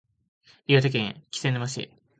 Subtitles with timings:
[0.65, 1.91] 岩手県気仙沼市